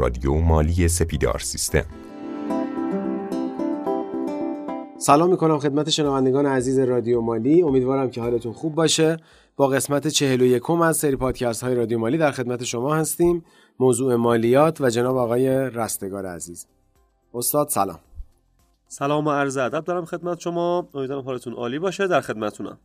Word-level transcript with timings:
رادیو 0.00 0.34
مالی 0.34 0.88
سپیدار 0.88 1.38
سیستم. 1.38 1.84
سلام 4.98 5.30
می‌کنم 5.30 5.58
خدمت 5.58 5.90
شنوندگان 5.90 6.46
عزیز 6.46 6.78
رادیو 6.78 7.20
مالی. 7.20 7.62
امیدوارم 7.62 8.10
که 8.10 8.20
حالتون 8.20 8.52
خوب 8.52 8.74
باشه. 8.74 9.16
با 9.56 9.68
قسمت 9.68 10.08
41 10.08 10.70
از 10.70 10.96
سری 10.96 11.16
پادکست 11.16 11.64
های 11.64 11.74
رادیو 11.74 11.98
مالی 11.98 12.18
در 12.18 12.30
خدمت 12.30 12.64
شما 12.64 12.94
هستیم. 12.94 13.44
موضوع 13.80 14.16
مالیات 14.16 14.80
و 14.80 14.90
جناب 14.90 15.16
آقای 15.16 15.48
رستگار 15.48 16.26
عزیز. 16.26 16.66
استاد 17.34 17.68
سلام. 17.68 17.98
سلام 18.88 19.26
و 19.26 19.30
عرض 19.30 19.56
ادب 19.56 19.84
دارم 19.84 20.04
خدمت 20.04 20.40
شما. 20.40 20.88
امیدوارم 20.94 21.24
حالتون 21.24 21.52
عالی 21.52 21.78
باشه 21.78 22.06
در 22.06 22.20
خدمتتونم 22.20 22.78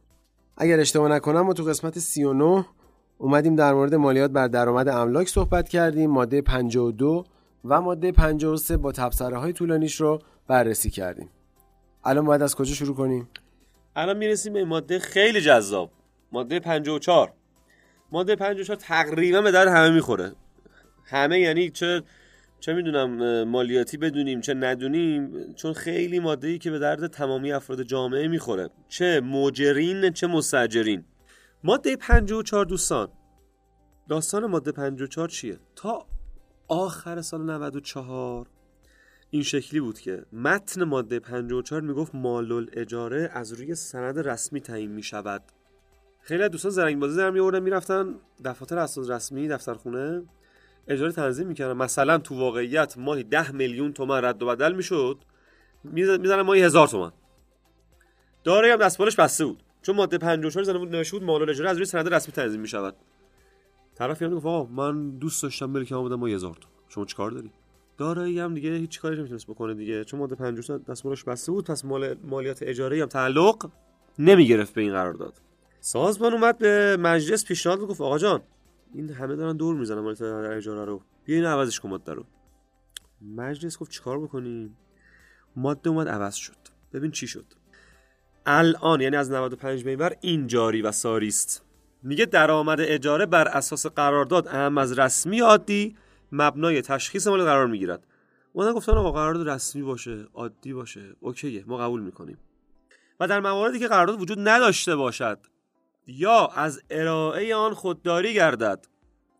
اگر 0.57 0.79
اشتباه 0.79 1.09
نکنم 1.09 1.41
ما 1.41 1.53
تو 1.53 1.63
قسمت 1.63 1.99
39 1.99 2.65
اومدیم 3.17 3.55
در 3.55 3.73
مورد 3.73 3.95
مالیات 3.95 4.31
بر 4.31 4.47
درآمد 4.47 4.87
املاک 4.87 5.27
صحبت 5.27 5.69
کردیم 5.69 6.11
ماده 6.11 6.41
52 6.41 7.25
و 7.65 7.81
ماده 7.81 8.11
53 8.11 8.77
با 8.77 8.91
تبصره 8.91 9.37
های 9.37 9.53
طولانیش 9.53 10.01
رو 10.01 10.19
بررسی 10.47 10.89
کردیم. 10.89 11.29
الان 12.03 12.25
باید 12.25 12.41
از 12.41 12.55
کجا 12.55 12.73
شروع 12.73 12.95
کنیم؟ 12.95 13.29
الان 13.95 14.17
می‌رسیم 14.17 14.53
به 14.53 14.65
ماده 14.65 14.99
خیلی 14.99 15.41
جذاب 15.41 15.91
ماده 16.31 16.59
54 16.59 17.33
ماده 18.11 18.35
54 18.35 18.77
تقریبا 18.77 19.41
به 19.41 19.51
در 19.51 19.67
همه 19.67 19.89
می‌خوره. 19.89 20.31
همه 21.05 21.39
یعنی 21.39 21.69
چه 21.69 22.03
چه 22.59 22.73
می‌دونم 22.73 23.43
مالیاتی 23.43 23.97
بدونیم 23.97 24.41
چه 24.41 24.53
ندونیم 24.53 25.53
چون 25.53 25.73
خیلی 25.73 26.19
ماده 26.19 26.47
ای 26.47 26.57
که 26.57 26.71
به 26.71 26.79
درد 26.79 27.07
تمامی 27.07 27.51
افراد 27.51 27.83
جامعه 27.83 28.27
می‌خوره. 28.27 28.69
چه 28.87 29.21
مجرین 29.21 30.09
چه 30.11 30.27
مستجرین 30.27 31.03
ماده 31.63 31.95
54 31.95 32.65
دوستان 32.65 33.07
داستان 34.09 34.45
ماده 34.45 34.71
54 34.71 35.27
چیه؟ 35.27 35.59
تا 35.75 36.05
آخر 36.67 37.21
سال 37.21 37.41
94 37.41 38.47
این 39.29 39.43
شکلی 39.43 39.79
بود 39.79 39.99
که 39.99 40.25
متن 40.33 40.83
ماده 40.83 41.19
54 41.19 41.81
می‌گفت 41.81 42.15
مال 42.15 42.69
اجاره 42.73 43.29
از 43.33 43.53
روی 43.53 43.75
سند 43.75 44.19
رسمی 44.19 44.61
تعیین 44.61 44.91
می‌شود. 44.91 45.43
خیلی 46.21 46.43
از 46.43 46.51
دوستان 46.51 46.71
زرنگ 46.71 46.99
بازی 46.99 47.17
در 47.17 47.29
میآوردن 47.29 47.59
می‌رفتن 47.59 48.15
دفاتر 48.45 48.77
اساس 48.77 49.09
رسمی 49.09 49.47
دفترخونه 49.47 50.23
اجاره 50.87 51.11
تنظیم 51.11 51.47
می‌کردن. 51.47 51.73
مثلا 51.73 52.17
تو 52.17 52.39
واقعیت 52.39 52.97
ماهی 52.97 53.23
10 53.23 53.51
میلیون 53.51 53.93
تومن 53.93 54.25
رد 54.25 54.43
و 54.43 54.47
بدل 54.47 54.73
می‌شد 54.73 55.17
می‌زنن 55.83 56.41
ماهی 56.41 56.61
هزار 56.61 56.87
تومن 56.87 57.11
داره 58.43 58.73
هم 58.73 58.79
دستمالش 58.79 59.15
بسته 59.15 59.45
بود. 59.45 59.63
چون 59.81 59.95
ماده 59.95 60.17
54 60.17 60.63
زنه 60.63 60.77
بود 60.77 60.95
نوشته 60.95 61.17
بود 61.17 61.27
مال 61.27 61.49
اجاره 61.49 61.69
از 61.69 61.77
روی 61.77 61.85
سند 61.85 62.13
رسمی 62.13 62.33
تنظیم 62.33 62.61
می‌شود. 62.61 62.95
طرف 63.95 64.21
یعنی 64.21 64.35
گفت 64.35 64.71
من 64.71 65.09
دوست 65.09 65.43
داشتم 65.43 65.65
ملکم 65.65 66.05
بدم 66.05 66.15
ما 66.15 66.27
1000 66.27 66.55
تومن 66.55 66.73
شما 66.89 67.05
چیکار 67.05 67.31
داری؟ 67.31 67.51
دارایی 67.97 68.39
هم 68.39 68.53
دیگه 68.53 68.73
هیچ 68.73 69.01
کاری 69.01 69.17
نمی‌تونست 69.17 69.47
بکنه 69.47 69.73
دیگه. 69.73 70.03
چون 70.03 70.19
ماده 70.19 70.35
54 70.35 70.79
دستمالش 70.79 71.23
بسته 71.23 71.51
بود 71.51 71.65
پس 71.65 71.85
مال 71.85 72.15
مالیات 72.23 72.63
اجاره 72.63 73.01
هم 73.01 73.07
تعلق 73.07 73.69
نمی‌گرفت 74.19 74.73
به 74.73 74.81
این 74.81 74.91
قرارداد. 74.91 75.41
سازمان 75.79 76.33
اومد 76.33 76.57
به 76.57 76.97
مجلس 76.99 77.45
پیشنهاد 77.45 77.79
گفت 77.79 78.01
آقا 78.01 78.17
جان 78.17 78.41
این 78.93 79.09
همه 79.09 79.35
دارن 79.35 79.57
دور 79.57 79.75
می‌زنن 79.75 79.99
مالیات 79.99 80.21
اجاره 80.21 80.85
رو. 80.85 81.01
بیا 81.25 81.35
این 81.35 81.45
عوضش 81.45 81.79
کن 81.79 81.89
ماده 81.89 82.13
رو. 82.13 82.25
مجلس 83.21 83.77
گفت 83.77 83.91
چیکار 83.91 84.19
بکنیم؟ 84.19 84.77
ماده 85.55 85.89
اومد 85.89 86.07
عوض 86.07 86.35
شد. 86.35 86.57
ببین 86.93 87.11
چی 87.11 87.27
شد. 87.27 87.45
الان 88.45 89.01
یعنی 89.01 89.15
از 89.15 89.31
95 89.31 89.83
به 89.83 90.17
این 90.21 90.47
جاری 90.47 90.81
و 90.81 90.91
ساری 90.91 91.27
است. 91.27 91.64
میگه 92.05 92.25
درآمد 92.25 92.81
اجاره 92.81 93.25
بر 93.25 93.47
اساس 93.47 93.85
قرارداد 93.85 94.47
اهم 94.47 94.77
از 94.77 94.99
رسمی 94.99 95.39
عادی 95.39 95.95
مبنای 96.31 96.81
تشخیص 96.81 97.27
مال 97.27 97.43
قرار 97.43 97.67
می‌گیرد. 97.67 98.07
اونا 98.53 98.73
گفتن 98.73 98.91
آقا 98.91 99.11
قرارداد 99.11 99.49
رسمی 99.49 99.81
باشه 99.81 100.25
عادی 100.33 100.73
باشه. 100.73 101.15
اوکیه 101.19 101.63
ما 101.67 101.77
قبول 101.77 102.01
می‌کنیم. 102.01 102.37
و 103.19 103.27
در 103.27 103.39
مواردی 103.39 103.79
که 103.79 103.87
قرارداد 103.87 104.21
وجود 104.21 104.37
نداشته 104.49 104.95
باشد 104.95 105.39
یا 106.07 106.47
از 106.47 106.81
ارائه 106.89 107.55
آن 107.55 107.73
خودداری 107.73 108.33
گردد 108.33 108.85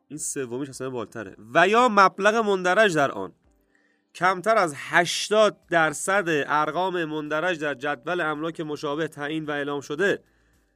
این 0.08 0.20
سومیش 0.20 0.70
اصلا 0.70 0.90
بالتره 0.90 1.36
و 1.54 1.68
یا 1.68 1.90
مبلغ 1.92 2.36
مندرج 2.36 2.96
در 2.96 3.12
آن. 3.12 3.34
کمتر 4.16 4.58
از 4.58 4.74
80 4.78 5.58
درصد 5.70 6.26
ارقام 6.28 7.06
مندرج 7.06 7.60
در 7.60 7.74
جدول 7.74 8.22
املاک 8.22 8.62
مشابه 8.62 9.08
تعیین 9.08 9.46
و 9.46 9.52
اعلام 9.52 9.82
شده 9.82 10.24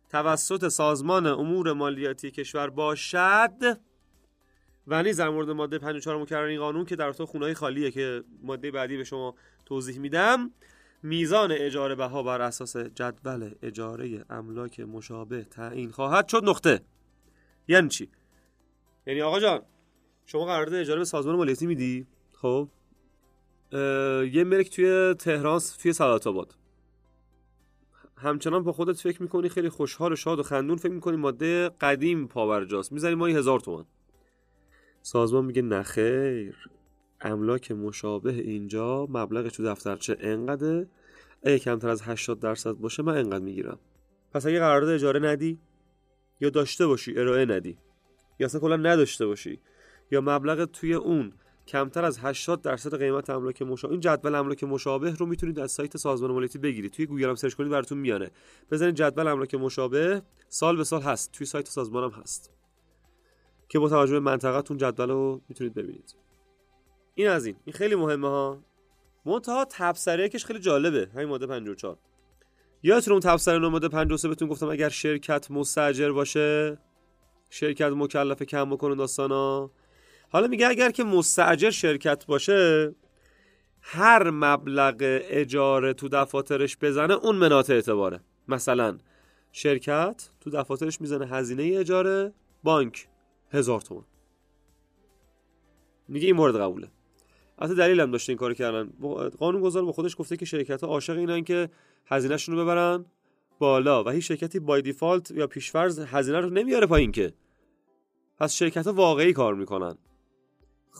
توسط 0.09 0.67
سازمان 0.67 1.25
امور 1.25 1.73
مالیاتی 1.73 2.31
کشور 2.31 2.69
باشد. 2.69 3.79
و 4.87 5.03
نیز 5.03 5.19
در 5.19 5.29
مورد 5.29 5.49
ماده 5.49 5.79
54 5.79 6.21
مکرر 6.21 6.43
این 6.43 6.59
قانون 6.59 6.85
که 6.85 6.95
در 6.95 7.13
تو 7.13 7.25
خونه 7.25 7.53
خالیه 7.53 7.91
که 7.91 8.23
ماده 8.41 8.71
بعدی 8.71 8.97
به 8.97 9.03
شما 9.03 9.35
توضیح 9.65 9.99
میدم 9.99 10.51
میزان 11.03 11.51
اجاره 11.51 11.95
بها 11.95 12.23
بر 12.23 12.41
اساس 12.41 12.77
جدول 12.77 13.51
اجاره 13.63 14.25
املاک 14.29 14.79
مشابه 14.79 15.43
تعیین 15.43 15.91
خواهد 15.91 16.27
شد. 16.27 16.41
نقطه. 16.43 16.81
یعنی 17.67 17.89
چی؟ 17.89 18.09
یعنی 19.07 19.21
آقا 19.21 19.39
جان 19.39 19.61
شما 20.25 20.45
قرارداد 20.45 20.75
اجاره 20.75 20.99
به 20.99 21.05
سازمان 21.05 21.35
مالیاتی 21.35 21.65
میدی؟ 21.65 22.07
خب. 22.33 22.69
یه 24.31 24.43
ملک 24.43 24.69
توی 24.69 25.13
تهران 25.13 25.61
توی 25.81 25.93
سعادت 25.93 26.27
آباد. 26.27 26.55
همچنان 28.21 28.63
با 28.63 28.71
خودت 28.71 28.99
فکر 28.99 29.21
می‌کنی 29.21 29.49
خیلی 29.49 29.69
خوشحال 29.69 30.13
و 30.13 30.15
شاد 30.15 30.39
و 30.39 30.43
خندون 30.43 30.77
فکر 30.77 30.91
می‌کنی 30.91 31.17
ماده 31.17 31.69
قدیم 31.69 32.27
پاورجاست 32.27 32.91
می‌زنی 32.91 33.15
ماهی 33.15 33.35
هزار 33.35 33.59
تومن 33.59 33.85
سازمان 35.01 35.45
میگه 35.45 35.61
نخیر 35.61 36.55
املاک 37.21 37.71
مشابه 37.71 38.33
اینجا 38.33 39.07
مبلغ 39.09 39.47
تو 39.47 39.63
دفترچه 39.63 40.17
انقدر 40.19 40.85
اگه 41.43 41.59
کمتر 41.59 41.89
از 41.89 42.01
80 42.01 42.39
درصد 42.39 42.71
باشه 42.71 43.03
من 43.03 43.17
انقدر 43.17 43.43
می‌گیرم. 43.43 43.79
پس 44.33 44.45
اگه 44.45 44.59
قرارداد 44.59 44.89
اجاره 44.89 45.19
ندی 45.19 45.59
یا 46.39 46.49
داشته 46.49 46.87
باشی 46.87 47.17
ارائه 47.17 47.45
ندی 47.45 47.77
یا 48.39 48.45
اصلا 48.45 48.61
کلا 48.61 48.75
نداشته 48.75 49.25
باشی 49.25 49.59
یا 50.11 50.21
مبلغ 50.21 50.65
توی 50.65 50.93
اون 50.93 51.33
کمتر 51.69 52.05
از 52.05 52.19
80 52.19 52.61
درصد 52.61 52.99
قیمت 52.99 53.29
املاک 53.29 53.61
مشابه 53.61 53.91
این 53.91 54.01
جدول 54.01 54.35
املاک 54.35 54.63
مشابه 54.63 55.15
رو 55.15 55.25
می‌تونید 55.25 55.59
از 55.59 55.71
سایت 55.71 55.97
سازمان 55.97 56.31
مالیاتی 56.31 56.59
بگیرید. 56.59 56.91
توی 56.91 57.05
گوگل 57.05 57.29
هم 57.29 57.35
search 57.35 57.53
کنید 57.53 57.71
براتون 57.71 57.97
میاره 57.97 58.31
بزنید 58.71 58.95
جدول 58.95 59.27
املاک 59.27 59.55
مشابه 59.55 60.21
سال 60.47 60.77
به 60.77 60.83
سال 60.83 61.01
هست. 61.01 61.31
توی 61.31 61.47
سایت 61.47 61.67
سازمانم 61.67 62.09
هست. 62.09 62.51
که 63.69 63.79
با 63.79 63.89
توجه 63.89 64.13
به 64.13 64.19
منطقهتون 64.19 64.77
جدول 64.77 65.09
رو 65.09 65.41
می‌تونید 65.49 65.73
ببینید. 65.73 66.15
این 67.15 67.27
از 67.27 67.45
این. 67.45 67.55
این 67.65 67.73
خیلی 67.73 67.95
مهمه 67.95 68.27
ها. 68.27 68.63
منتها 69.25 69.65
تبصره 69.69 70.25
یکش 70.25 70.45
خیلی 70.45 70.59
جالبه. 70.59 71.09
همین 71.13 71.27
ماده 71.29 71.47
54 71.47 71.97
یادتون 72.83 73.11
اون 73.11 73.21
تبصره 73.21 73.57
ماده 73.57 73.87
53 73.87 74.27
بهتون 74.27 74.47
گفتم 74.47 74.69
اگر 74.69 74.89
شرکت 74.89 75.51
مستاجر 75.51 76.11
باشه 76.11 76.77
شرکت 77.49 77.91
مکلف 77.91 78.43
کم 78.43 78.69
بکنه 78.69 78.95
داستانا. 78.95 79.71
حالا 80.29 80.47
میگه 80.47 80.67
اگر 80.67 80.91
که 80.91 81.03
مستاجر 81.03 81.69
شرکت 81.69 82.25
باشه 82.25 82.95
هر 83.81 84.29
مبلغ 84.29 84.95
اجاره 84.99 85.93
تو 85.93 86.09
دفاترش 86.09 86.77
بزنه 86.77 87.13
اون 87.13 87.35
منات 87.35 87.69
اعتباره. 87.69 88.19
مثلا 88.47 88.97
شرکت 89.51 90.29
تو 90.39 90.49
دفاترش 90.49 91.01
می‌زنه 91.01 91.27
هزینه 91.27 91.77
اجاره 91.77 92.33
بانک 92.63 93.07
هزار 93.51 93.81
تومن 93.81 94.03
میگه 96.07 96.25
این 96.25 96.35
مورد 96.35 96.55
قبوله. 96.55 96.87
حتی 97.61 97.75
دلیل 97.75 97.99
هم 97.99 98.11
داشته 98.11 98.31
این 98.31 98.37
کار 98.37 98.53
کردن. 98.53 98.89
قانون 99.39 99.61
گذار 99.61 99.85
با 99.85 99.91
خودش 99.91 100.15
گفته 100.17 100.37
که 100.37 100.45
شرکت 100.45 100.81
ها 100.81 100.87
عاشق 100.87 101.17
اینن 101.17 101.43
که 101.43 101.69
هزینهشون 102.05 102.55
رو 102.55 102.61
ببرن 102.61 103.05
بالا 103.59 104.03
و 104.03 104.09
هیچ 104.09 104.27
شرکتی 104.27 104.59
بای 104.59 104.81
دیفالت 104.81 105.31
یا 105.31 105.47
پیشفرض 105.47 105.99
هزینه 105.99 106.39
رو 106.39 106.49
نمیاره 106.49 106.87
پایین 106.87 107.11
که. 107.11 107.33
پس 108.37 108.53
شرکت 108.53 108.87
ها 108.87 108.93
واقعی 108.93 109.33
کار 109.33 109.55
می‌کنن. 109.55 109.97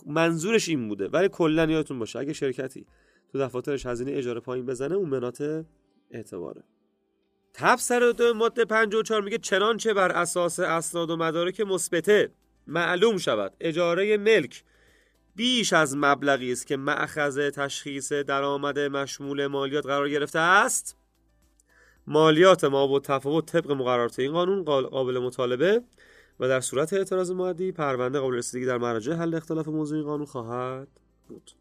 منظورش 0.06 0.69
این 0.69 0.88
بوده. 0.88 1.07
ولی 1.07 1.30
کلا 1.30 1.65
یادتون 1.65 2.00
باشه 2.00 2.19
اگه 2.19 2.33
شرکتی 2.33 2.86
تو 3.31 3.39
دفاترش 3.39 3.86
هزینه 3.86 4.12
اجاره 4.12 4.39
پایین 4.39 4.65
بزنه 4.65 4.95
اون 4.95 5.09
منات 5.09 5.65
اعتباره. 6.12 6.63
تفسیر 7.53 8.12
دو 8.12 8.33
ماده 8.33 8.65
54 8.65 9.21
میگه 9.21 9.38
چنانچه 9.38 9.94
بر 9.94 10.12
اساس 10.12 10.59
اسناد 10.59 11.09
و 11.09 11.18
مدارک 11.18 11.62
مثبته 11.62 12.31
معلوم 12.68 13.18
شود. 13.18 13.53
اجاره 13.59 14.18
ملک 14.18 14.63
بیش 15.36 15.74
از 15.74 15.97
مبلغی 15.97 16.51
است 16.51 16.68
که 16.68 16.77
مأخذ 16.77 17.50
تشخیص 17.50 18.13
درآمد 18.13 18.80
مشمول 18.80 19.47
مالیات 19.47 19.85
قرار 19.85 20.09
گرفته 20.09 20.39
است. 20.39 20.97
مالیات 22.07 22.63
ما 22.63 22.88
با 22.88 23.00
تفاوت 23.00 23.45
طبق 23.45 23.71
مقررات 23.71 24.19
این 24.19 24.31
قانون 24.31 24.63
قابل 24.63 25.19
مطالبه. 25.19 25.83
و 26.39 26.47
در 26.47 26.59
صورت 26.59 26.94
اعتراض 26.94 27.31
مادی 27.31 27.71
پرونده 27.71 28.19
قابل 28.19 28.36
رسیدگی 28.36 28.65
در 28.65 28.77
مراجع 28.77 29.13
حل 29.13 29.36
اختلاف 29.36 29.68
موضوع 29.68 29.97
این 29.97 30.07
قانون 30.07 30.25
خواهد 30.25 30.88
بود. 31.27 31.51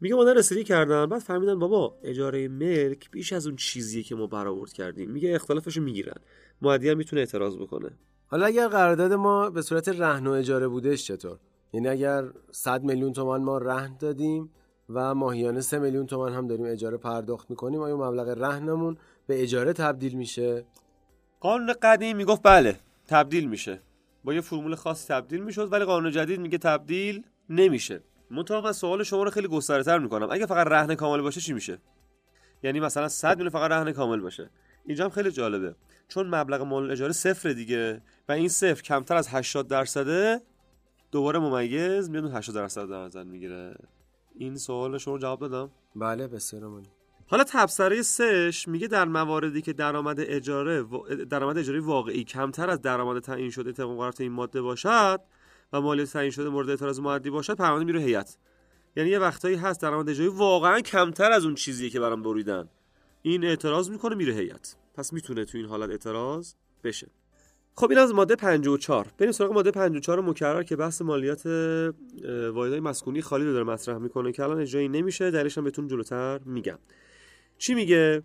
میگه 0.00 0.14
مادر 0.14 0.34
رسیدگی 0.34 0.64
کردن 0.64 1.06
بعد 1.06 1.20
فهمیدن 1.20 1.58
بابا 1.58 1.94
اجاره 2.02 2.48
ملک 2.48 3.10
بیش 3.10 3.32
از 3.32 3.46
اون 3.46 3.56
چیزیه 3.56 4.02
که 4.02 4.14
ما 4.14 4.26
برآورد 4.26 4.72
کردیم. 4.72 5.10
میگه 5.10 5.34
اختلافشو 5.34 5.80
می‌گیرن. 5.80 6.16
مادی 6.62 6.88
هم 6.88 6.96
می‌تونه 6.96 7.20
اعتراض 7.20 7.56
بکنه. 7.56 7.90
حالا 8.26 8.46
اگر 8.46 8.68
قرارداد 8.68 9.12
ما 9.12 9.50
به 9.50 9.62
صورت 9.62 9.88
رهن 9.88 10.26
و 10.26 10.30
اجاره 10.30 10.68
بودش 10.68 11.06
چطور؟ 11.06 11.38
یعنی 11.72 11.88
اگر 11.88 12.24
100 12.50 12.84
میلیون 12.84 13.12
تومن 13.12 13.42
ما 13.42 13.58
رهن 13.58 13.96
دادیم 14.00 14.50
و 14.88 15.14
ماهیانه 15.14 15.60
3 15.60 15.78
میلیون 15.78 16.06
تومن 16.06 16.32
هم 16.32 16.46
داریم 16.46 16.66
اجاره 16.66 16.96
پرداخت 16.96 17.50
می‌کنیم 17.50 17.80
آیا 17.80 17.96
مبلغ 17.96 18.28
رهنمون 18.28 18.96
به 19.26 19.42
اجاره 19.42 19.72
تبدیل 19.72 20.14
میشه؟ 20.14 20.64
قانون 21.40 21.74
قدیم 21.82 22.16
می‌گفت 22.16 22.42
بله. 22.42 22.76
تبدیل 23.08 23.48
میشه. 23.48 23.80
با 24.24 24.34
یه 24.34 24.40
فرمول 24.40 24.74
خاص 24.74 25.06
تبدیل 25.06 25.42
می‌شد 25.42 25.72
ولی 25.72 25.84
قانون 25.84 26.12
جدید 26.12 26.40
میگه 26.40 26.58
تبدیل 26.58 27.24
نمیشه. 27.48 28.02
منتها 28.30 28.60
من 28.60 28.72
سوال 28.72 29.02
شما 29.02 29.22
رو 29.22 29.30
خیلی 29.30 29.48
گسترده 29.48 29.82
تر 29.82 29.98
می‌کنم. 29.98 30.28
اگه 30.30 30.46
فقط 30.46 30.66
رهن 30.66 30.94
کامل 30.94 31.22
باشه 31.22 31.40
چی 31.40 31.52
میشه؟ 31.52 31.78
یعنی 32.62 32.80
مثلا 32.80 33.08
100 33.08 33.36
میلیون 33.36 33.50
فقط 33.50 33.70
رهن 33.70 33.92
کامل 33.92 34.20
باشه. 34.20 34.50
اینجا 34.84 35.04
هم 35.04 35.10
خیلی 35.10 35.30
جالبه. 35.30 35.74
چون 36.08 36.34
مبلغ 36.34 36.60
مال 36.62 36.90
اجاره 36.90 37.12
صفر 37.12 37.52
دیگه 37.52 38.02
و 38.28 38.32
این 38.32 38.48
صفر 38.48 38.82
کمتر 38.82 39.16
از 39.16 39.28
80 39.28 39.68
درصده 39.68 40.40
دوباره 41.12 41.38
ممیز 41.38 42.10
میاد 42.10 42.34
80 42.34 42.54
درصد 42.54 42.88
در 42.88 43.04
نظر 43.04 43.24
می‌گیره. 43.24 43.74
این 44.34 44.56
سوال 44.56 44.98
شما 44.98 45.18
جواب 45.18 45.40
دادم 45.40 45.70
بله 45.96 46.28
بسیار 46.28 46.64
عالی 46.64 46.88
حالا 47.30 47.44
تبصره 47.44 48.02
سش 48.02 48.68
میگه 48.68 48.86
در 48.86 49.04
مواردی 49.04 49.62
که 49.62 49.72
درآمد 49.72 50.20
اجاره 50.20 50.86
درآمد 51.30 51.58
اجاره 51.58 51.80
واقعی 51.80 52.24
کمتر 52.24 52.70
از 52.70 52.82
درآمد 52.82 53.22
تعیین 53.22 53.50
شده 53.50 53.72
طبق 53.72 54.14
این 54.20 54.32
ماده 54.32 54.62
باشد 54.62 55.20
و 55.72 55.80
مالیات 55.80 56.08
تعیین 56.12 56.30
شده 56.30 56.48
مورد 56.48 56.70
اعتراض 56.70 57.00
معدی 57.00 57.30
باشد 57.30 57.54
پرونده 57.56 57.84
میره 57.84 58.00
هیئت. 58.00 58.36
یعنی 58.96 59.10
یه 59.10 59.18
وقتایی 59.18 59.56
هست 59.56 59.82
درآمد 59.82 60.10
اجاره 60.10 60.30
واقعا 60.30 60.80
کمتر 60.80 61.32
از 61.32 61.44
اون 61.44 61.54
چیزیه 61.54 61.90
که 61.90 62.00
برام 62.00 62.22
بریدن. 62.22 62.68
این 63.22 63.44
اعتراض 63.44 63.90
می‌کنه 63.90 64.14
میره 64.14 64.34
هیئت. 64.34 64.76
پس 64.94 65.12
می‌تونه 65.12 65.44
تو 65.44 65.58
این 65.58 65.66
حالت 65.66 65.90
اعتراض 65.90 66.52
بشه. 66.84 67.06
خب 67.74 67.90
این 67.90 67.98
از 67.98 68.14
ماده 68.14 68.36
54 68.36 69.06
بریم 69.18 69.32
سراغ 69.32 69.52
ماده 69.52 69.70
54 69.70 70.20
مکرر 70.20 70.62
که 70.62 70.76
بحث 70.76 71.02
مالیات 71.02 71.46
واحدهای 72.54 72.80
مسکونی 72.80 73.22
خالی 73.22 73.44
رو 73.44 73.52
داره 73.52 73.64
مطرح 73.64 73.98
می‌کنه 73.98 74.32
که 74.32 74.42
الان 74.42 74.60
اجرایی 74.60 74.88
نمیشه. 74.88 75.30
دلیلش 75.30 75.58
هم 75.58 75.64
بهتون 75.64 75.88
جلوتر 75.88 76.40
میگم. 76.44 76.78
چی 77.58 77.74
میگه؟ 77.74 78.22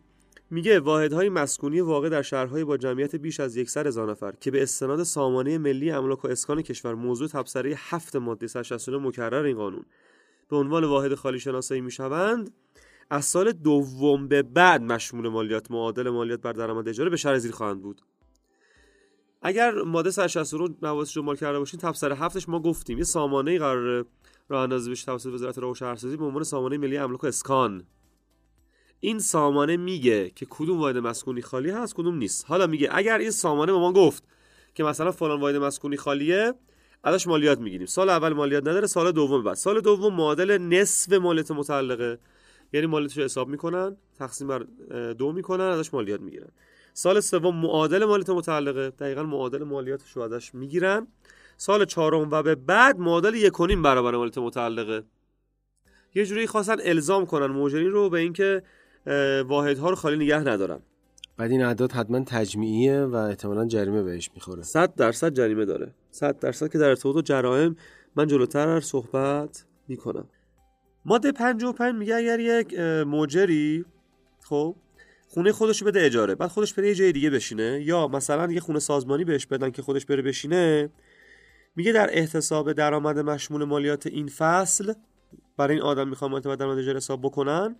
میگه 0.50 0.80
واحدهای 0.80 1.30
مسکونی 1.30 1.82
واقع 1.82 2.10
در 2.10 2.22
شهرهای 2.22 2.64
با 2.64 2.78
جمعیت 2.78 3.16
بیش 3.16 3.40
از 3.40 3.54
100 3.54 3.88
هزار 3.88 4.12
نفر 4.12 4.32
که 4.32 4.52
به 4.52 4.64
استناد 4.64 5.04
سامانه 5.04 5.58
ملی 5.58 5.92
املاک 5.92 6.26
و 6.26 6.28
اسکان 6.28 6.62
کشور 6.62 6.96
موضوع 6.96 7.28
تبصره 7.28 7.74
هفت 7.78 8.16
ماده 8.16 8.48
169 8.48 8.98
مکرر 8.98 9.44
این 9.44 9.58
قانون. 9.58 9.86
به 10.50 10.56
عنوان 10.56 10.84
واحد 10.84 11.16
خالی 11.16 11.40
شناسایی 11.40 11.82
می‌شوند 11.82 12.52
از 13.10 13.26
سال 13.26 13.52
دوم 13.52 14.28
به 14.28 14.42
بعد 14.44 14.82
مشمول 14.82 15.28
مالیات 15.28 15.72
معادل 15.72 16.10
مالیات 16.10 16.42
بر 16.42 16.52
درآمد 16.52 16.90
اجاره 16.90 17.10
به 17.10 17.18
شهر 17.18 17.38
زیر 17.38 17.52
خواهند 17.52 17.82
بود. 17.82 18.02
اگر 19.42 19.72
ماده 19.72 20.12
169 20.12 20.76
نوازش 20.82 21.18
رو 21.18 21.24
مال 21.24 21.36
کرده 21.36 21.60
باشین 21.60 21.80
تبصره 21.80 22.16
هفتش 22.16 22.50
ما 22.50 22.60
گفتیم. 22.60 22.98
یه 22.98 23.04
سامانه 23.04 23.60
قرار 23.60 24.06
راه 24.50 24.64
اندازی 24.64 24.92
بشه 24.92 25.06
توسط 25.06 25.30
وزارت 25.30 25.58
راه 25.58 25.72
و 25.72 25.76
شهرسازی 25.76 26.18
به 26.18 26.26
عنوان 26.26 26.44
سامانه 26.44 26.78
ملی 26.78 26.98
املاک 26.98 27.24
و 27.24 27.28
اسکان. 27.28 27.84
این 29.04 29.20
سامانه 29.20 29.78
میگه 29.78 30.30
که 30.30 30.46
کدوم 30.50 30.80
واحد 30.80 30.98
مسکونی 30.98 31.42
خالی 31.42 31.70
هست 31.70 31.96
کدوم 31.96 32.18
نیست. 32.18 32.46
حالا 32.48 32.68
میگه 32.68 32.90
اگر 32.92 33.18
این 33.18 33.32
سامانه 33.32 33.72
به 33.72 33.78
ما 33.78 33.94
گفت 33.94 34.24
که 34.76 34.84
مثلا 34.84 35.12
فلان 35.12 35.40
واحد 35.42 35.56
مسکونی 35.56 35.98
خالیه 35.98 36.54
ازش 37.04 37.28
مالیات 37.28 37.60
می‌گیریم. 37.60 37.86
سال 37.86 38.10
اول 38.10 38.34
مالیات 38.34 38.68
نداره 38.68 38.88
سال 38.88 39.12
دوم 39.12 39.44
بعد. 39.44 39.56
سال 39.56 39.82
دوم 39.82 40.14
معادل 40.14 40.58
نصف 40.58 41.14
مالیات 41.14 41.52
متعلقه. 41.52 42.20
یعنی 42.74 42.88
مالیاتش 42.88 43.18
رو 43.18 43.24
حساب 43.24 43.48
می‌کنن 43.48 43.98
تقسیم 44.20 44.48
بر 44.48 44.60
دو 45.14 45.32
می‌کنن 45.32 45.64
ازش 45.64 45.94
مالیات 45.94 46.22
می‌گیرن. 46.22 46.50
سال 46.94 47.20
سوم 47.20 47.56
معادل 47.56 48.06
مالیات 48.06 48.30
متعلقه. 48.30 48.90
دقیقا 48.90 49.24
معادل 49.24 49.64
مالیاتش 49.64 50.12
رو 50.12 50.22
ازش 50.22 50.56
می‌گیرن. 50.56 51.08
سال 51.58 51.86
چهارم 51.86 52.28
و 52.32 52.44
به 52.44 52.56
بعد 52.56 53.00
معادل 53.00 53.36
یکونیم 53.36 53.82
برابر 53.82 54.12
مالیات 54.12 54.38
متعلقه. 54.38 55.04
یه 56.16 56.26
جوری 56.26 56.48
خواستن 56.48 56.78
الزام 56.80 57.26
کنن 57.26 57.46
مجرین 57.46 57.92
رو 57.92 58.10
به 58.10 58.20
اینکه 58.20 58.64
واحدها 59.48 59.90
رو 59.90 59.96
خالی 59.96 60.26
نگه 60.26 60.40
ندارن 60.40 60.80
بعد 61.38 61.52
این 61.52 61.64
اعداد 61.64 61.92
حتما 61.92 62.20
تجمیعیه 62.20 63.02
و 63.02 63.16
احتمالا 63.16 63.66
جریمه 63.66 64.04
بهش 64.04 64.30
می‌خوره. 64.36 64.64
100 64.64 64.96
درصد 64.96 65.34
جریمه 65.34 65.66
داره. 65.66 65.94
100 66.12 66.40
درصد 66.40 66.72
که 66.72 66.78
در 66.78 66.90
ارتباط 66.90 67.26
جرائم 67.26 67.76
من 68.16 68.28
جلوتر 68.28 68.80
صحبت 68.80 69.66
می‌کنم. 69.88 70.28
ماده 71.06 71.32
55 71.32 71.96
میگه 71.96 72.16
اگر 72.16 72.40
یک 72.40 72.80
مجری 73.08 73.86
خب 74.44 74.76
خونه 75.28 75.52
خودش 75.52 75.84
بده 75.84 76.06
اجاره 76.06 76.36
بعد 76.36 76.50
خودش 76.50 76.74
بره 76.74 76.88
یه 76.88 76.96
جای 76.96 77.12
دیگه 77.12 77.30
بشینه 77.30 77.82
یا 77.86 78.08
مثلا 78.08 78.52
یه 78.52 78.60
خونه 78.60 78.80
سازمانی 78.80 79.24
بهش 79.24 79.46
بدن 79.46 79.70
که 79.70 79.82
خودش 79.82 80.06
بره 80.06 80.22
بشینه 80.22 80.90
میگه 81.76 81.92
در 81.92 82.10
احتساب 82.12 82.72
درآمد 82.72 83.20
مشمول 83.20 83.64
مالیات 83.64 84.08
این 84.08 84.28
فصل 84.28 84.94
برای 85.58 85.76
این 85.76 85.84
آدم 85.84 86.08
می‌خوام 86.08 86.32
مرتبط 86.32 86.60
درآمد 86.60 86.78
اجاره 86.78 86.98
حساب 86.98 87.22
بکنن 87.22 87.76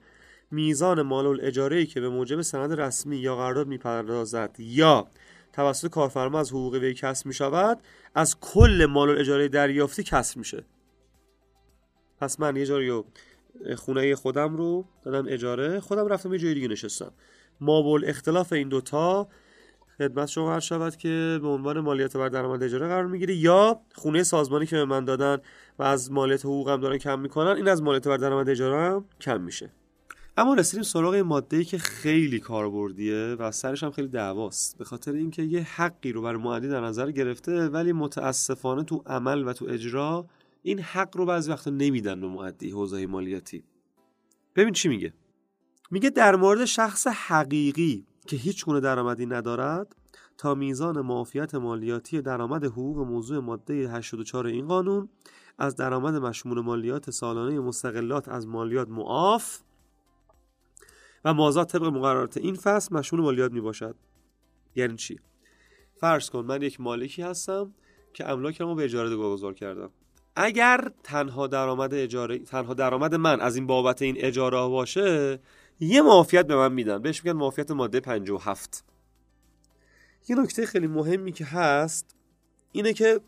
میزان 0.52 1.02
مال 1.02 1.26
الاجاره 1.26 1.78
ای 1.78 1.86
که 1.86 2.02
به 2.02 2.10
موجب 2.10 2.42
سند 2.42 2.80
رسمی 2.82 3.18
یا 3.18 3.36
قرارداد 3.36 3.68
می‌پردازد 3.68 4.56
یا 4.60 5.08
توسط 5.54 5.90
کارفرما 5.90 6.40
از 6.40 6.50
حقوق 6.50 6.74
وی 6.74 6.94
کسب 6.94 7.26
می‌شود 7.26 7.80
از 8.16 8.40
کل 8.40 8.88
مال 8.90 9.18
اجاره 9.20 9.48
دریافتی 9.48 10.04
کسب 10.04 10.38
میشه. 10.38 10.66
پس 12.20 12.40
من 12.40 12.56
یه 12.56 12.66
جایی 12.66 13.04
خونه 13.76 14.16
خودم 14.16 14.56
رو 14.56 14.86
دادم 15.04 15.26
اجاره 15.30 15.80
خودم 15.80 16.08
رفتم 16.08 16.34
یه 16.34 16.40
جای 16.40 16.54
دیگه 16.54 16.68
نشستم. 16.68 17.12
مابل 17.62 18.06
اختلاف 18.06 18.54
این 18.54 18.70
دوتا 18.70 19.28
خدمت 19.98 20.28
شما 20.28 20.54
هر 20.54 20.60
شود 20.60 20.96
که 20.96 21.40
به 21.42 21.48
عنوان 21.48 21.80
مالیات 21.80 22.18
بر 22.18 22.30
درآمد 22.30 22.64
اجاره 22.64 22.88
قرار 22.88 23.06
می‌گیره 23.06 23.36
یا 23.36 23.82
خونه 23.96 24.24
سازمانی 24.24 24.66
که 24.66 24.76
به 24.76 24.86
من 24.86 25.06
دادن 25.06 25.38
و 25.80 25.84
از 25.84 26.12
مالیات 26.12 26.46
حقوقم 26.46 26.82
دارن 26.82 26.98
کم 26.98 27.20
می‌کنن 27.20 27.56
این 27.56 27.68
از 27.68 27.82
مالیات 27.82 28.08
بر 28.08 28.18
درآمد 28.18 28.50
اجاره 28.50 28.78
هم 28.78 29.06
کم 29.22 29.42
میشه. 29.42 29.70
اما 30.38 30.54
رسیدیم 30.54 30.84
سراغ 30.84 31.16
ماده 31.16 31.58
ای 31.58 31.66
که 31.66 31.78
خیلی 31.78 32.40
کاربردیه 32.40 33.36
و 33.40 33.52
سرش 33.52 33.84
هم 33.84 33.92
خیلی 33.92 34.08
دعواست. 34.08 34.78
به 34.78 34.86
خاطر 34.86 35.14
اینکه 35.14 35.44
یه 35.44 35.62
حقی 35.62 36.12
رو 36.12 36.22
بر 36.22 36.36
معدی 36.36 36.68
در 36.68 36.82
نظر 36.82 37.12
گرفته 37.12 37.68
ولی 37.68 37.92
متاسفانه 37.92 38.84
تو 38.84 39.04
عمل 39.06 39.48
و 39.48 39.54
تو 39.54 39.66
اجرا 39.70 40.26
این 40.62 40.80
حق 40.80 41.18
رو 41.18 41.26
بعضی 41.26 41.52
وقتا 41.52 41.72
نمیدن 41.72 42.22
به 42.22 42.28
معدی 42.28 42.70
حوزه 42.70 43.08
مالیاتی. 43.08 43.64
ببین 44.56 44.74
چی 44.74 44.90
میگه. 44.90 45.14
میگه 45.92 46.10
در 46.10 46.36
مورد 46.36 46.66
شخص 46.66 47.08
حقیقی 47.08 48.06
که 48.28 48.36
هیچ 48.36 48.66
گونه 48.66 48.80
درآمدی 48.80 49.26
ندارد 49.26 49.96
تا 50.38 50.56
میزان 50.56 51.02
معافیت 51.02 51.56
مالیاتی 51.56 52.22
درآمد 52.22 52.66
حقوق 52.66 52.98
موضوع 52.98 53.40
ماده 53.40 53.74
84 53.74 54.48
این 54.48 54.68
قانون 54.68 55.10
از 55.58 55.76
درآمد 55.76 56.16
مشمول 56.16 56.60
مالیات 56.60 57.10
سالانه 57.10 57.60
مستقلات 57.60 58.30
از 58.30 58.48
مالیات 58.48 58.90
معاف 58.90 59.60
و 61.26 61.34
مازاد 61.34 61.68
طبق 61.68 61.84
مقررات 61.84 62.38
این 62.38 62.56
فصل 62.56 62.96
مشمول 62.96 63.22
مالیات 63.22 63.52
می 63.52 63.62
باشد 63.62 63.96
یعنی 64.76 64.96
چی؟ 64.96 65.20
فرض 65.96 66.30
کن 66.30 66.46
من 66.46 66.62
یک 66.62 66.82
مالکی 66.82 67.22
هستم 67.22 67.74
که 68.14 68.30
املاکم 68.30 68.66
رو 68.66 68.76
به 68.76 68.84
اجاره 68.84 69.16
گذار 69.16 69.54
کردم. 69.54 69.90
اگر 70.36 70.92
تنها 71.04 71.48
درآمد 71.48 71.94
اجاره 71.94 72.40
تنها 72.40 72.74
درآمد 72.74 73.16
من 73.16 73.42
از 73.42 73.56
این 73.56 73.68
بابت 73.68 74.02
این 74.02 74.16
اجاره 74.20 74.68
باشه 74.68 75.40
یه 75.80 76.02
معافیت 76.02 76.48
به 76.48 76.56
من 76.56 76.74
میدن. 76.74 77.02
بهش 77.02 77.26
میگن 77.26 77.38
معافیت 77.38 77.72
ماده 77.72 78.00
57 78.00 78.84
یه 80.28 80.36
نکته 80.36 80.66
خیلی 80.66 80.88
مهمی 80.88 81.32
که 81.32 81.46
هست 81.46 82.16
اینه 82.72 82.94
که 82.94 83.20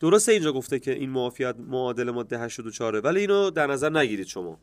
درسته 0.00 0.32
اینجا 0.32 0.52
گفته 0.52 0.78
که 0.78 0.92
این 0.92 1.10
معافیت 1.10 1.56
معادل 1.58 2.10
ماده 2.10 2.38
84 2.38 3.00
ولی 3.00 3.20
اینو 3.20 3.50
در 3.50 3.66
نظر 3.66 3.90
نگیرید 3.90 4.26
شما. 4.26 4.58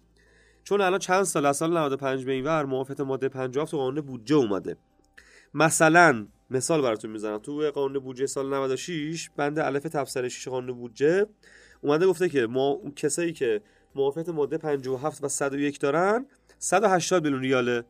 چون 0.65 0.81
الان 0.81 1.00
چند 1.00 1.24
سال 1.24 1.45
از 1.45 1.57
سال 1.57 1.77
95 1.77 2.25
به 2.25 2.31
این 2.31 2.45
ور 2.45 2.65
معافیت 2.65 3.01
ماده 3.01 3.29
57 3.29 3.72
تو 3.72 3.77
قانون 3.77 4.01
بودجه 4.01 4.36
اومده. 4.36 4.77
مثلا 5.53 6.27
مثال 6.50 6.81
براتون 6.81 7.12
می‌زنم. 7.12 7.38
تو 7.38 7.72
قانون 7.75 8.00
بودجه 8.00 8.25
سال 8.25 8.53
96 8.53 9.29
بند 9.38 9.60
الف 9.60 9.84
تفسیر 9.84 10.27
6 10.27 10.48
قانون 10.48 10.77
بودجه 10.77 11.25
اومده 11.81 12.07
گفته 12.07 12.29
که 12.29 12.48
ما 12.48 12.81
کسایی 12.95 13.34
که 13.34 13.62
معافیت 13.95 14.29
ماده 14.29 14.57
57 14.57 15.24
و 15.24 15.27
101 15.27 15.79
دارن 15.79 16.25
180 16.60 17.24
میلیون 17.24 17.41
ریاله. 17.41 17.84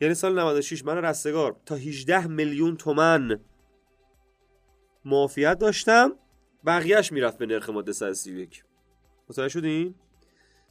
یعنی 0.00 0.14
سال 0.14 0.38
96 0.38 0.84
من 0.84 0.96
رستگار 0.96 1.56
تا 1.66 1.74
18 1.74 2.26
میلیون 2.26 2.76
تومن 2.76 3.40
معافیت 5.04 5.58
داشتم 5.58 6.12
بقیهش 6.66 7.12
می‌رفت 7.12 7.38
به 7.38 7.46
نرخ 7.46 7.70
ماده 7.70 7.92
131 7.92 8.64
متوجه 9.28 9.48
شدین؟ 9.48 9.94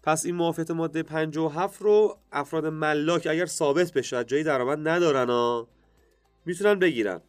پس 0.05 0.25
این 0.25 0.35
معافیت 0.35 0.71
ماده 0.71 1.03
57 1.03 1.81
رو 1.81 2.17
افراد 2.31 2.65
ملاک 2.65 3.27
اگر 3.31 3.45
ثابت 3.45 3.93
بشه 3.93 4.23
جایی 4.23 4.43
درآمد 4.43 4.87
ندارن 4.87 5.29
ها 5.29 5.67
می‌تونن 6.45 6.79
بگیرن. 6.79 7.21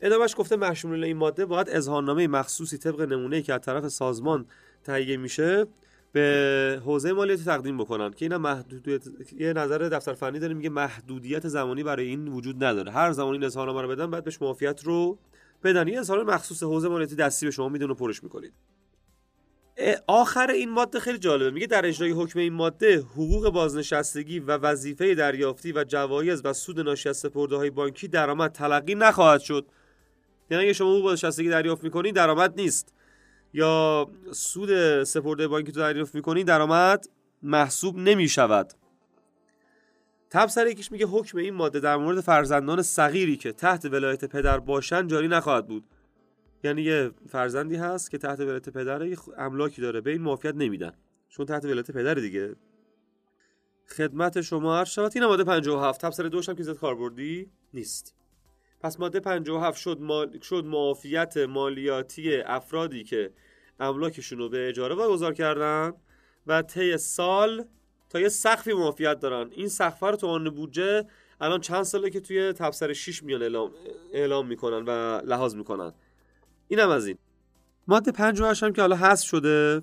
ادامهش 0.00 0.34
گفته 0.38 0.56
مشمول 0.56 1.04
این 1.04 1.16
ماده 1.16 1.46
باید 1.46 1.68
اظهارنامه 1.70 2.28
مخصوصی 2.28 2.78
طبق 2.78 3.00
نمونه 3.00 3.42
که 3.42 3.54
از 3.54 3.60
طرف 3.60 3.88
سازمان 3.88 4.46
تهیه 4.84 5.16
میشه 5.16 5.66
به 6.12 6.82
حوزه 6.84 7.12
مالیاتی 7.12 7.44
تقدیم 7.44 7.78
بکنن 7.78 8.10
که 8.10 8.24
اینا 8.24 8.38
محدودیت 8.38 9.02
یه 9.32 9.52
نظر 9.52 9.78
دفتر 9.78 10.12
فنی 10.12 10.38
داره 10.38 10.54
میگه 10.54 10.68
محدودیت 10.68 11.48
زمانی 11.48 11.82
برای 11.82 12.06
این 12.06 12.28
وجود 12.28 12.64
نداره. 12.64 12.92
هر 12.92 13.12
زمانی 13.12 13.36
این 13.36 13.44
اظهارنامه 13.44 13.82
رو 13.82 13.88
بدن 13.88 14.10
بعد 14.10 14.24
بهش 14.24 14.42
معافیت 14.42 14.84
رو 14.84 15.18
بدن. 15.64 15.88
یه 15.88 16.00
اظهار 16.00 16.24
مخصوص 16.24 16.62
حوزه 16.62 16.88
مالیاتی 16.88 17.16
دستی 17.16 17.46
به 17.46 17.52
شما 17.52 17.68
میدون 17.68 17.90
و 17.90 17.94
پرش 17.94 18.22
می‌کنید. 18.22 18.52
آخر 20.06 20.50
این 20.50 20.70
ماده 20.70 21.00
خیلی 21.00 21.18
جالبه. 21.18 21.50
میگه 21.50 21.66
در 21.66 21.86
اجرای 21.86 22.10
حکم 22.10 22.38
این 22.38 22.52
ماده 22.52 22.98
حقوق 22.98 23.48
بازنشستگی 23.48 24.38
و 24.40 24.56
وظیفه 24.56 25.14
دریافتی 25.14 25.72
و 25.72 25.84
جوایز 25.84 26.40
و 26.44 26.52
سود 26.52 26.80
ناشی 26.80 27.08
از 27.08 27.16
سپرده 27.16 27.56
های 27.56 27.70
بانکی 27.70 28.08
درآمد 28.08 28.52
تلقی 28.52 28.94
نخواهد 28.94 29.40
شد. 29.40 29.66
یعنی 30.50 30.64
اگه 30.64 30.72
شما 30.72 30.90
حقوق 30.90 31.02
بازنشستگی 31.02 31.48
دریافت 31.48 31.84
می‌کنید 31.84 32.14
درآمد 32.14 32.54
نیست. 32.56 32.94
یا 33.52 34.08
سود 34.32 35.04
سپرده 35.04 35.48
بانکی 35.48 35.72
تو 35.72 35.80
دریافت 35.80 36.14
می‌کنید 36.14 36.46
درآمد 36.46 37.06
محسوب 37.42 37.98
نمی‌شود. 37.98 38.72
تبصره 40.30 40.70
یکیش 40.70 40.92
میگه 40.92 41.06
حکم 41.06 41.38
این 41.38 41.54
ماده 41.54 41.80
در 41.80 41.96
مورد 41.96 42.20
فرزندان 42.20 42.82
صغیری 42.82 43.36
که 43.36 43.52
تحت 43.52 43.84
ولایت 43.84 44.24
پدر 44.24 44.58
باشند 44.58 45.10
جاری 45.10 45.28
نخواهد 45.28 45.66
بود. 45.66 45.84
یعنی 46.64 46.82
یه 46.82 47.10
فرزندی 47.28 47.76
هست 47.76 48.10
که 48.10 48.18
تحت 48.18 48.40
ولایت 48.40 48.68
پدر 48.68 49.06
یه 49.06 49.16
املاکی 49.38 49.82
داره 49.82 50.00
به 50.00 50.10
این 50.10 50.22
معافیت 50.22 50.54
نمیدن. 50.54 50.92
چون 51.28 51.46
تحت 51.46 51.64
ولایت 51.64 51.90
پدر 51.90 52.14
دیگه. 52.14 52.54
خدمت 53.86 54.40
شما 54.40 54.78
هر 54.78 54.84
شود. 54.84 55.12
این 55.14 55.24
ماده 55.24 55.44
57 55.44 56.00
تبصره 56.00 56.28
دوش 56.28 56.48
هم 56.48 56.54
که 56.54 56.62
زد 56.62 56.76
کاربردی 56.76 57.50
نیست. 57.74 58.14
پس 58.80 59.00
ماده 59.00 59.20
57 59.20 59.80
شد, 59.80 59.98
مال... 60.00 60.38
شد 60.40 60.64
معافیت 60.64 61.36
مالیاتی 61.36 62.36
افرادی 62.36 63.04
که 63.04 63.32
املاکشون 63.80 64.38
رو 64.38 64.48
به 64.48 64.68
اجاره 64.68 64.94
واگذار 64.94 65.34
کردن 65.34 65.92
و 66.46 66.62
طی 66.62 66.96
سال 66.96 67.64
تا 68.10 68.20
یه 68.20 68.28
سقفی 68.28 68.72
معافیت 68.72 69.20
دارن. 69.20 69.50
این 69.52 69.68
سقف 69.68 70.02
رو 70.02 70.16
تو 70.16 70.50
بودجه 70.50 71.04
الان 71.40 71.60
چند 71.60 71.82
ساله 71.82 72.10
که 72.10 72.20
توی 72.20 72.52
تبصره 72.52 72.94
6 72.94 73.22
میان 73.22 73.42
اعلام, 73.42 73.70
اعلام 74.12 74.46
می‌کنن 74.46 74.84
و 74.86 75.20
لحاظ 75.24 75.54
می‌کنن. 75.54 75.92
اینم 76.68 76.88
از 76.88 77.06
این. 77.06 77.18
ماده 77.88 78.12
58 78.12 78.62
هم 78.62 78.72
که 78.72 78.80
حالا 78.80 78.96
هست 78.96 79.24
شده 79.24 79.82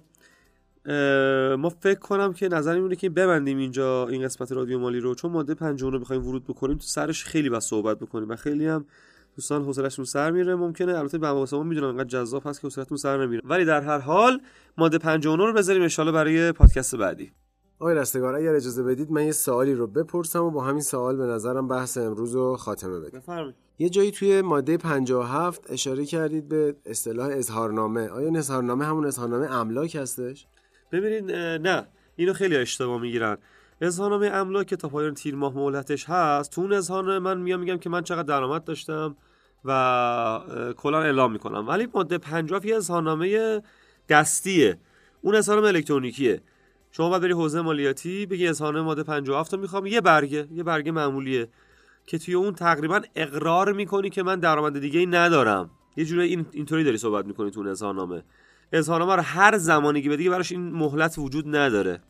ما 1.58 1.70
فکر 1.80 2.00
کنم 2.00 2.34
که 2.34 2.48
نظر 2.48 2.76
اینه 2.76 2.96
که 2.96 3.10
ببندیم 3.10 3.58
اینجا 3.58 4.08
این 4.08 4.24
قسمت 4.24 4.52
رادیو 4.52 4.80
مالی 4.80 5.00
رو 5.00 5.16
چون 5.16 5.32
ماده 5.32 5.54
50 5.54 5.92
رو 5.92 6.00
بخوایم 6.00 6.28
ورود 6.28 6.44
بکنیم 6.44 6.78
تو 6.78 6.84
سرش 6.84 7.26
خیلی 7.26 7.50
بس 7.50 7.66
صحبت 7.66 8.00
بکنیم 8.00 8.30
و 8.30 8.36
خیلی 8.36 8.68
هم 8.68 8.86
دوستان 9.36 9.64
حوصله‌شون 9.64 10.06
سر 10.06 10.32
میره. 10.32 10.56
ممکنه 10.56 10.98
البته 10.98 11.18
به 11.18 11.32
ما 11.32 11.64
می‌دونم 11.64 11.88
انقدر 11.88 12.04
جذاب 12.04 12.48
هست 12.48 12.62
که 12.62 12.68
حوصلتون 12.68 12.98
سر 12.98 13.26
نمیره. 13.26 13.42
ولی 13.46 13.66
در 13.66 13.82
هر 13.82 14.00
حال 14.00 14.42
ماده 14.78 14.98
59 14.98 15.46
رو 15.46 15.54
بذاریم 15.54 15.88
ان 16.00 16.12
برای 16.12 16.52
پادکست 16.52 16.96
بعدی. 16.96 17.32
آقای 17.82 17.96
رستگار 17.96 18.36
اگر 18.36 18.56
اجازه 18.56 18.84
بدید 18.84 19.12
من 19.12 19.26
یه 19.26 19.32
سوالی 19.32 19.74
رو 19.74 19.88
بپرسم 19.88 20.44
و 20.44 20.52
با 20.52 20.64
همین 20.64 20.82
سوال 20.82 21.16
به 21.16 21.24
نظرم 21.24 21.68
بحث 21.68 21.98
امروز 21.98 22.36
رو 22.36 22.58
خاتمه 22.58 23.00
بدیم. 23.00 23.20
بفرمایید. 23.20 23.56
یه 23.80 23.90
جایی 23.90 24.12
توی 24.12 24.42
ماده 24.42 24.78
57 24.78 25.72
اشاره 25.72 26.06
کردید 26.06 26.48
به 26.48 26.76
اصطلاح 26.86 27.30
اظهارنامه. 27.32 28.08
آیا 28.08 28.26
این 28.26 28.38
اظهارنامه 28.38 28.86
همون 28.86 29.06
اظهارنامه 29.06 29.52
املاک 29.52 29.96
هستش؟ 29.96 30.48
ببینید 30.92 31.32
نه. 31.36 31.88
اینو 32.16 32.34
خیلی 32.34 32.56
اشتباه 32.56 33.02
می‌گیرن. 33.02 33.38
اظهارنامه 33.82 34.28
املاک 34.28 34.68
که 34.68 34.76
تا 34.76 34.90
پایان 34.90 35.14
تیر 35.14 35.36
ماه 35.36 35.56
مهلتش 35.56 36.06
هست 36.10 36.52
تو 36.52 36.62
اون 36.62 36.74
اظهارنامه 36.74 37.20
من 37.20 37.42
میام 37.42 37.60
میگم 37.60 37.78
که 37.78 37.90
من 37.90 38.02
چقدر 38.04 38.24
درآمد 38.24 38.64
داشتم 38.64 39.16
و 39.66 40.74
کلا 40.78 41.02
اعلام 41.02 41.32
می‌کنم. 41.32 41.68
ولی 41.68 41.88
ماده 41.94 42.18
50 42.18 42.66
یه 42.66 42.76
اظهارنامه 42.76 43.62
دستیه. 44.10 44.80
اون 45.22 45.36
اظهارنامه 45.36 45.68
الکترونیکیه. 45.68 46.42
شما 46.92 47.10
باید 47.10 47.22
بری 47.22 47.32
حوزه 47.32 47.62
مالیاتی 47.62 48.26
بگی 48.26 48.48
اظهارنامه 48.48 48.86
ماده 48.86 49.04
57 49.04 49.54
رو 49.54 49.60
می‌خوام. 49.60 49.86
یه 49.86 50.02
برگه 50.02 50.48
یه 50.52 50.64
برگه 50.64 50.92
معمولیه 50.92 51.50
که 52.06 52.18
توی 52.18 52.34
اون 52.34 52.54
تقریبا 52.54 53.02
اقرار 53.16 53.74
می‌کنی 53.74 54.10
که 54.10 54.24
من 54.24 54.40
درآمد 54.40 54.80
دیگه 54.80 55.00
ای 55.00 55.06
ندارم. 55.06 55.70
یه 55.98 56.06
جوری 56.06 56.28
این 56.28 56.46
اینطوری 56.52 56.84
داری 56.84 56.98
صحبت 56.98 57.26
می‌کنی 57.26 57.52
تو 57.52 57.60
اون 57.60 57.70
اظهارنامه. 57.70 58.24
اظهارنامه 58.74 59.16
رو 59.16 59.22
هر 59.22 59.58
زمانی 59.58 60.02
که 60.02 60.10
بدی 60.10 60.30
براش 60.30 60.52
این 60.52 60.72
مهلت 60.72 61.18
وجود 61.18 61.56
نداره. 61.56 62.02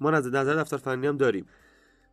ما 0.00 0.10
از 0.10 0.26
نظر 0.26 0.54
دفتر 0.54 0.76
فنی 0.76 1.06
هم 1.06 1.16
داریم. 1.16 1.46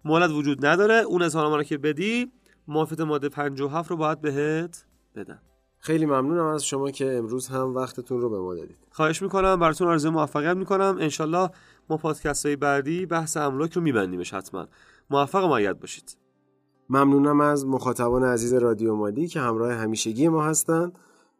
مهلت 0.06 0.30
وجود 0.32 0.66
نداره. 0.66 0.96
اون 0.96 1.22
اظهارنامه 1.22 1.58
رو 1.58 1.64
که 1.64 1.78
بدی 1.78 2.32
موافقت 2.68 3.00
ماده 3.00 3.30
57 3.30 3.92
رو 3.92 3.98
باید 3.98 4.22
بهت 4.22 4.86
بدن 5.16 5.42
خیلی 5.80 6.06
ممنونم 6.06 6.46
از 6.46 6.66
شما 6.66 6.92
که 6.92 7.18
امروز 7.18 7.48
هم 7.48 7.76
وقتتون 7.76 8.22
رو 8.22 8.30
به 8.30 8.40
ما 8.40 8.56
دادید. 8.56 8.78
خواهش 8.92 9.22
می‌کنم 9.22 9.60
براتون 9.60 9.88
آرزوی 9.88 10.12
موفقیت 10.12 10.58
می‌کنم. 10.58 10.98
انشالله 11.00 11.50
ما 11.92 11.98
پادکست 11.98 12.46
های 12.46 12.56
بعدی 12.56 13.06
بحث 13.06 13.38
املاک 13.38 13.74
رو 13.74 13.82
میبندیمش 13.82 14.34
حتما. 14.34 14.68
موفق 15.10 15.44
مایت 15.44 15.80
باشید. 15.80 16.18
ممنونم 16.90 17.42
از 17.42 17.66
مخاطبان 17.66 18.24
عزیز 18.24 18.54
رادیو 18.54 18.96
مالی 18.96 19.28
که 19.28 19.40
همراه 19.40 19.74
همیشگی 19.74 20.28
ما 20.28 20.44
هستند. 20.44 20.92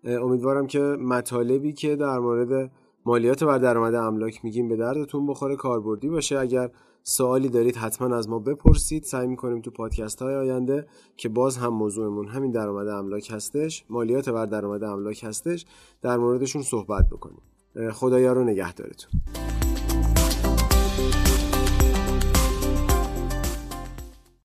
امیدوارم 0.04 0.68
که 0.68 0.80
مطالبی 0.80 1.74
که 1.74 1.96
در 1.96 2.20
مورد 2.20 2.72
مالیات 3.06 3.44
بر 3.44 3.58
درآمد 3.58 3.96
املاک 3.96 4.46
میگیم 4.46 4.70
به 4.70 4.76
دردتون 4.76 5.28
بخوره 5.28 5.56
کاربردی 5.56 6.10
باشه. 6.10 6.40
اگر 6.40 6.70
سوالی 7.04 7.50
دارید 7.50 7.76
حتما 7.76 8.16
از 8.16 8.30
ما 8.30 8.40
بپرسید. 8.40 9.04
سعی 9.04 9.28
می‌کنیم 9.28 9.62
تو 9.62 9.72
پادکست 9.72 10.22
های 10.22 10.36
آینده 10.36 10.88
که 11.18 11.30
باز 11.30 11.58
هم 11.58 11.74
موضوعمون 11.74 12.28
همین 12.28 12.52
درآمد 12.52 12.88
املاک 12.88 13.32
هستش 13.32 13.86
مالیات 13.90 14.30
بر 14.30 14.46
درآمد 14.46 14.84
املاک 14.84 15.24
هستش 15.24 15.66
در 16.02 16.18
موردشون 16.18 16.62
صحبت 16.62 17.10
بکنیم. 17.10 17.42
خدایا 17.92 18.34
رو 18.34 18.44
نگهدارتون. 18.44 19.12